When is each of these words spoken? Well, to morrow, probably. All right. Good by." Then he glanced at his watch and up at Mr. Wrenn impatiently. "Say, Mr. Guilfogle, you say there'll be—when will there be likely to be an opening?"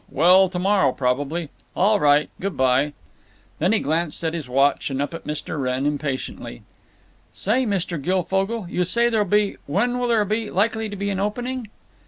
Well, 0.09 0.49
to 0.49 0.57
morrow, 0.57 0.93
probably. 0.93 1.51
All 1.75 1.99
right. 1.99 2.31
Good 2.39 2.57
by." 2.57 2.93
Then 3.59 3.71
he 3.71 3.77
glanced 3.77 4.23
at 4.23 4.33
his 4.33 4.49
watch 4.49 4.89
and 4.89 4.99
up 4.99 5.13
at 5.13 5.25
Mr. 5.27 5.61
Wrenn 5.61 5.85
impatiently. 5.85 6.63
"Say, 7.33 7.67
Mr. 7.67 8.01
Guilfogle, 8.01 8.65
you 8.67 8.83
say 8.83 9.09
there'll 9.09 9.27
be—when 9.27 9.99
will 9.99 10.07
there 10.07 10.25
be 10.25 10.49
likely 10.49 10.89
to 10.89 10.95
be 10.95 11.11
an 11.11 11.19
opening?" 11.19 11.67